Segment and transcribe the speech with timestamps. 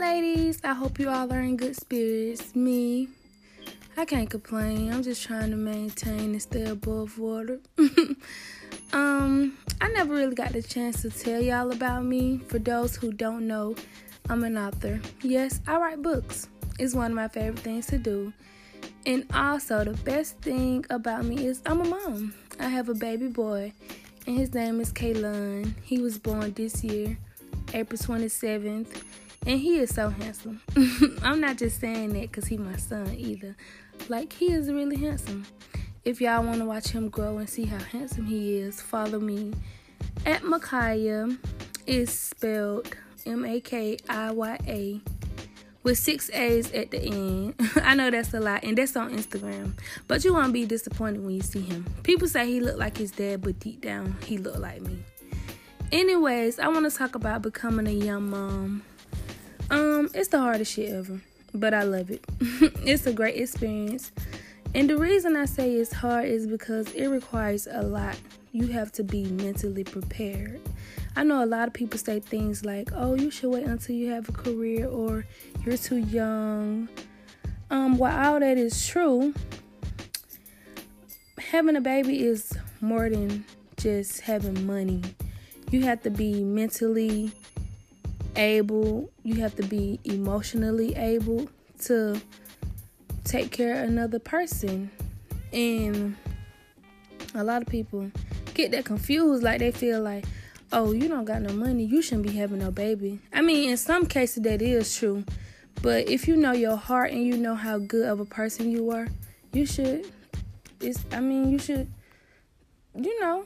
[0.00, 2.54] Ladies, I hope you all are in good spirits.
[2.54, 3.08] Me,
[3.96, 4.92] I can't complain.
[4.92, 7.60] I'm just trying to maintain and stay above water.
[8.92, 12.42] um, I never really got the chance to tell y'all about me.
[12.46, 13.74] For those who don't know,
[14.28, 15.00] I'm an author.
[15.22, 16.48] Yes, I write books.
[16.78, 18.34] It's one of my favorite things to do.
[19.06, 22.34] And also, the best thing about me is I'm a mom.
[22.60, 23.72] I have a baby boy,
[24.26, 25.72] and his name is Kaylon.
[25.84, 27.16] He was born this year,
[27.72, 29.02] April 27th,
[29.46, 30.60] and he is so handsome.
[31.22, 33.56] I'm not just saying that because he's my son either.
[34.08, 35.46] Like, he is really handsome.
[36.04, 39.52] If y'all want to watch him grow and see how handsome he is, follow me
[40.24, 41.38] at Makaya.
[41.86, 42.96] Is spelled
[43.26, 45.00] M A K I Y A
[45.84, 47.54] with six A's at the end.
[47.76, 49.74] I know that's a lot, and that's on Instagram.
[50.08, 51.86] But you won't be disappointed when you see him.
[52.02, 54.98] People say he looked like his dad, but deep down, he looked like me.
[55.92, 58.82] Anyways, I want to talk about becoming a young mom.
[59.70, 61.20] Um, it's the hardest shit ever,
[61.52, 62.24] but I love it.
[62.40, 64.12] it's a great experience.
[64.74, 68.16] And the reason I say it's hard is because it requires a lot.
[68.52, 70.60] You have to be mentally prepared.
[71.16, 74.10] I know a lot of people say things like, "Oh, you should wait until you
[74.10, 75.26] have a career," or
[75.64, 76.88] "You're too young."
[77.70, 79.34] Um, while all that is true,
[81.38, 83.44] having a baby is more than
[83.76, 85.02] just having money.
[85.70, 87.32] You have to be mentally
[88.36, 89.10] able.
[89.22, 91.48] You have to be emotionally able
[91.82, 92.20] to
[93.24, 94.90] take care of another person,
[95.52, 96.16] and
[97.34, 98.10] a lot of people
[98.54, 99.42] get that confused.
[99.42, 100.24] Like they feel like
[100.72, 103.20] oh, you don't got no money, you shouldn't be having no baby.
[103.32, 105.24] I mean, in some cases that is true.
[105.82, 108.90] But if you know your heart and you know how good of a person you
[108.90, 109.06] are,
[109.52, 110.10] you should
[110.80, 111.90] it's I mean, you should
[112.94, 113.44] you know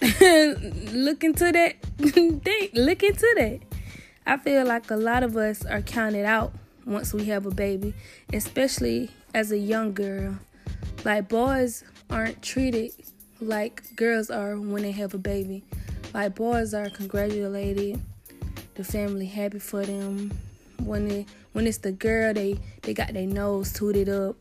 [0.92, 1.76] look into that
[2.74, 3.58] look into that.
[4.26, 6.52] I feel like a lot of us are counted out
[6.86, 7.94] once we have a baby,
[8.32, 10.38] especially as a young girl.
[11.04, 12.92] Like boys aren't treated
[13.40, 15.64] like girls are when they have a baby.
[16.14, 18.00] Like boys are congratulated,
[18.74, 20.32] the family happy for them.
[20.78, 24.36] When it when it's the girl, they they got their nose tooted up.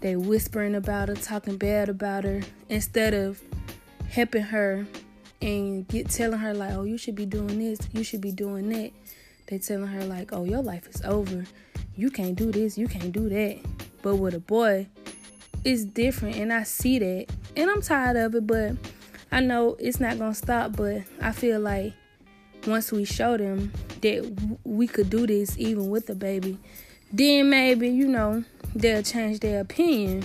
[0.00, 3.40] They whispering about her, talking bad about her, instead of
[4.08, 4.86] helping her
[5.42, 8.68] and get telling her like, oh, you should be doing this, you should be doing
[8.70, 8.92] that.
[9.46, 11.44] They telling her like, oh, your life is over.
[11.96, 13.58] You can't do this, you can't do that.
[14.02, 14.86] But with a boy,
[15.64, 17.26] it's different, and I see that,
[17.56, 18.46] and I'm tired of it.
[18.46, 18.76] But
[19.30, 21.92] I know it's not gonna stop, but I feel like
[22.66, 26.58] once we show them that we could do this even with a baby,
[27.12, 30.24] then maybe you know they'll change their opinion.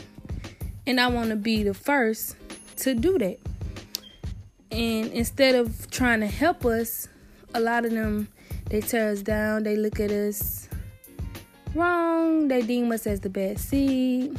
[0.85, 2.37] And I want to be the first
[2.77, 3.39] to do that.
[4.77, 7.07] And instead of trying to help us,
[7.55, 8.27] a lot of them
[8.69, 9.63] they tear us down.
[9.63, 10.69] They look at us
[11.73, 12.47] wrong.
[12.47, 14.37] They deem us as the bad seed.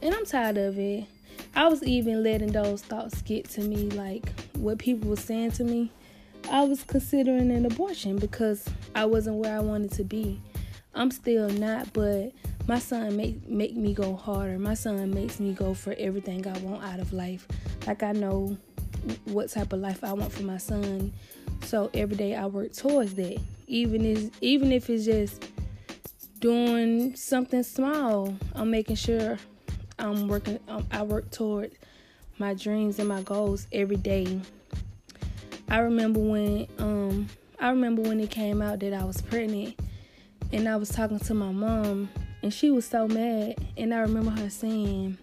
[0.00, 1.04] And I'm tired of it.
[1.54, 4.26] I was even letting those thoughts get to me, like
[4.56, 5.92] what people were saying to me.
[6.50, 10.40] I was considering an abortion because I wasn't where I wanted to be.
[10.94, 12.32] I'm still not, but
[12.68, 14.58] my son make make me go harder.
[14.58, 17.48] My son makes me go for everything I want out of life.
[17.86, 18.58] Like I know
[19.24, 21.12] what type of life I want for my son.
[21.64, 23.40] So every day I work towards that.
[23.66, 25.48] Even if even if it's just
[26.40, 29.38] doing something small, I'm making sure
[29.98, 30.60] I'm working.
[30.68, 31.72] Um, I work toward
[32.38, 34.40] my dreams and my goals every day.
[35.70, 39.80] I remember when um I remember when it came out that I was pregnant,
[40.52, 42.10] and I was talking to my mom,
[42.48, 43.56] and she was so mad.
[43.76, 45.18] And I remember her saying,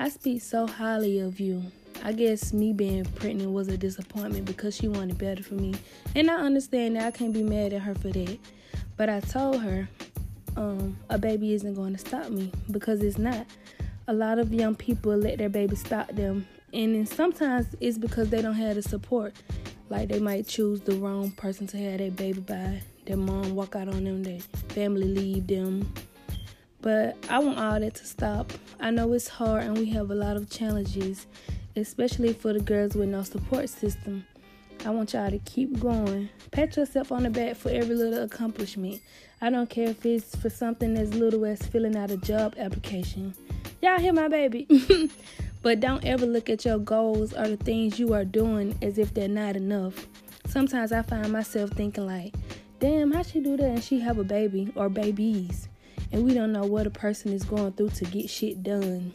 [0.00, 1.62] "I speak so highly of you."
[2.02, 5.76] I guess me being pregnant was a disappointment because she wanted better for me.
[6.16, 8.38] And I understand that I can't be mad at her for that.
[8.96, 9.88] But I told her,
[10.56, 13.46] um, a baby isn't going to stop me because it's not.
[14.08, 18.30] A lot of young people let their baby stop them, and then sometimes it's because
[18.30, 19.32] they don't have the support.
[19.90, 22.82] Like they might choose the wrong person to have their baby by.
[23.04, 24.40] Their mom walk out on them, their
[24.70, 25.92] family leave them.
[26.86, 28.52] But I want all that to stop.
[28.78, 31.26] I know it's hard and we have a lot of challenges,
[31.74, 34.24] especially for the girls with no support system.
[34.84, 36.28] I want y'all to keep going.
[36.52, 39.00] Pat yourself on the back for every little accomplishment.
[39.40, 43.34] I don't care if it's for something as little as filling out a job application.
[43.82, 44.68] Y'all hear my baby?
[45.62, 49.12] but don't ever look at your goals or the things you are doing as if
[49.12, 50.06] they're not enough.
[50.46, 52.32] Sometimes I find myself thinking like,
[52.78, 55.66] damn, how she do that and she have a baby or babies?
[56.16, 59.12] And we don't know what a person is going through to get shit done.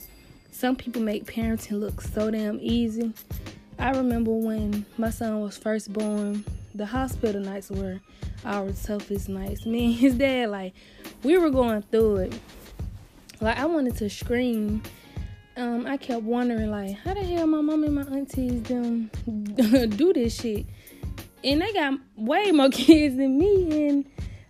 [0.52, 3.12] Some people make parenting look so damn easy.
[3.80, 6.46] I remember when my son was first born,
[6.76, 8.00] the hospital nights were
[8.46, 9.66] our toughest nights.
[9.66, 10.76] Me and his dad, like,
[11.24, 12.40] we were going through it.
[13.40, 14.84] Like, I wanted to scream.
[15.58, 20.14] Um, I kept wondering, like, how the hell my mom and my aunties them do
[20.14, 20.68] this shit?
[21.44, 24.06] And they got way more kids than me, and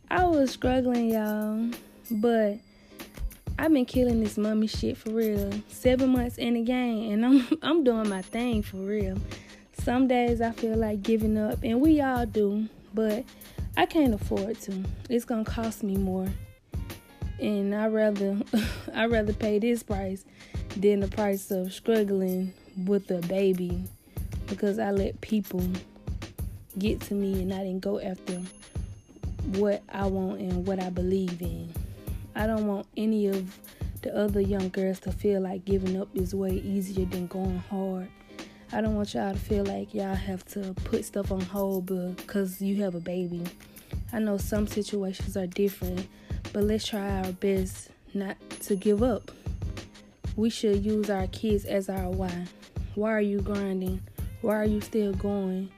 [0.09, 1.71] I was struggling, y'all.
[2.11, 2.57] But
[3.57, 5.49] I've been killing this mommy shit for real.
[5.69, 9.17] Seven months in the game, and I'm I'm doing my thing for real.
[9.73, 13.23] Some days I feel like giving up, and we all do, but
[13.77, 14.83] I can't afford to.
[15.09, 16.27] It's gonna cost me more,
[17.39, 18.39] and I rather
[18.93, 20.25] I rather pay this price
[20.75, 22.53] than the price of struggling
[22.85, 23.83] with a baby
[24.47, 25.63] because I let people
[26.77, 28.41] get to me and I didn't go after
[29.57, 31.73] what I want and what I believe in.
[32.35, 33.59] I don't want any of
[34.01, 38.09] the other young girls to feel like giving up is way easier than going hard.
[38.71, 42.61] I don't want y'all to feel like y'all have to put stuff on hold because
[42.61, 43.43] you have a baby.
[44.13, 46.07] I know some situations are different,
[46.53, 49.31] but let's try our best not to give up.
[50.37, 52.45] We should use our kids as our why.
[52.95, 54.01] Why are you grinding?
[54.41, 55.69] Why are you still going?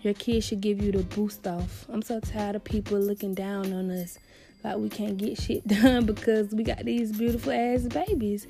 [0.00, 1.86] Your kids should give you the boost off.
[1.88, 4.18] I'm so tired of people looking down on us
[4.64, 8.46] like we can't get shit done because we got these beautiful ass babies.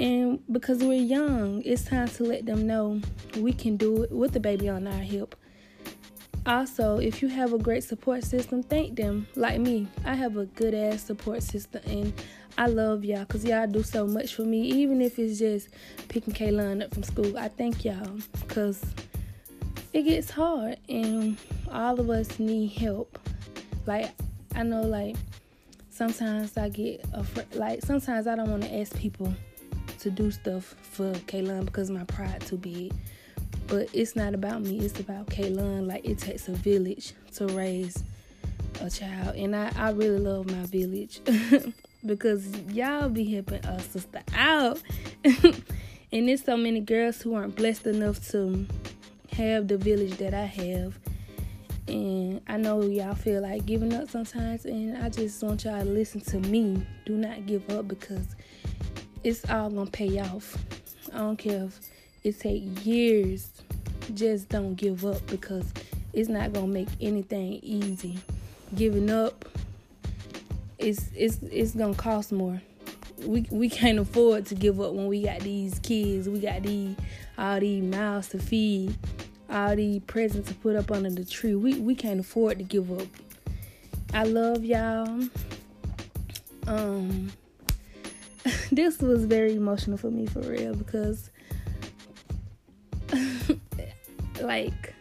[0.00, 3.00] And because we're young, it's time to let them know
[3.36, 5.36] we can do it with the baby on our hip.
[6.44, 9.28] Also, if you have a great support system, thank them.
[9.36, 12.12] Like me, I have a good ass support system and
[12.58, 14.62] I love y'all because y'all do so much for me.
[14.62, 15.68] Even if it's just
[16.08, 18.82] picking Kaylon up from school, I thank y'all because
[19.92, 21.36] it gets hard and
[21.70, 23.18] all of us need help.
[23.86, 24.10] Like
[24.54, 25.16] I know like
[25.92, 29.32] sometimes I get afraid like sometimes I don't want to ask people
[30.00, 32.92] to do stuff for Kaylon because my pride too big.
[33.68, 35.86] But it's not about me, it's about Kaylon.
[35.86, 38.02] Like it takes a village to raise
[38.80, 39.36] a child.
[39.36, 41.20] And I, I really love my village
[42.06, 44.80] because y'all be helping us sister out.
[45.24, 48.66] and there's so many girls who aren't blessed enough to
[49.32, 50.98] have the village that I have.
[51.92, 55.84] And I know y'all feel like giving up sometimes, and I just want y'all to
[55.84, 56.86] listen to me.
[57.04, 58.34] Do not give up because
[59.22, 60.56] it's all gonna pay off.
[61.12, 61.80] I don't care if
[62.24, 63.50] it take years.
[64.14, 65.70] Just don't give up because
[66.14, 68.18] it's not gonna make anything easy.
[68.74, 69.44] Giving up
[70.78, 72.62] it's it's it's gonna cost more.
[73.26, 76.26] We we can't afford to give up when we got these kids.
[76.26, 76.96] We got these
[77.36, 78.96] all these mouths to feed
[79.52, 81.54] all these presents to put up under the tree.
[81.54, 83.06] We we can't afford to give up.
[84.14, 85.28] I love y'all.
[86.66, 87.32] Um
[88.72, 91.30] this was very emotional for me for real because
[94.40, 94.94] like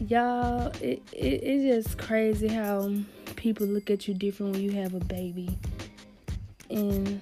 [0.00, 2.92] y'all it, it it's just crazy how
[3.36, 5.58] people look at you different when you have a baby
[6.70, 7.20] and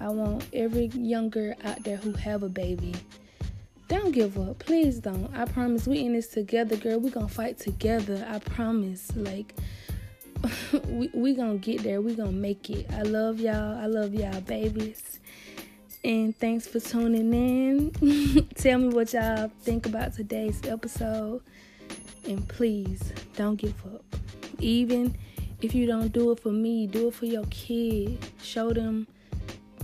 [0.00, 2.94] I want every young girl out there who have a baby
[3.88, 4.58] don't give up.
[4.58, 5.32] Please don't.
[5.34, 6.98] I promise we in this together, girl.
[6.98, 8.26] We gonna fight together.
[8.28, 9.12] I promise.
[9.14, 9.54] Like
[10.88, 12.00] we we gonna get there.
[12.00, 12.86] We gonna make it.
[12.92, 13.78] I love y'all.
[13.78, 15.20] I love y'all babies.
[16.04, 18.48] And thanks for tuning in.
[18.54, 21.42] Tell me what y'all think about today's episode.
[22.26, 24.04] And please don't give up.
[24.58, 25.16] Even
[25.62, 28.18] if you don't do it for me, do it for your kid.
[28.42, 29.06] Show them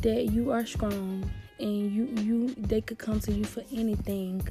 [0.03, 1.31] that you are strong
[1.62, 4.47] and you you they could come to you for anything.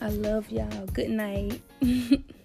[0.00, 0.86] I love y'all.
[0.86, 1.60] Good night.